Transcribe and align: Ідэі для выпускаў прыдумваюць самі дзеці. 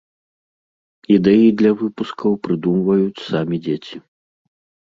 Ідэі 1.15 1.49
для 1.59 1.71
выпускаў 1.83 2.31
прыдумваюць 2.49 3.25
самі 3.29 3.63
дзеці. 3.69 3.95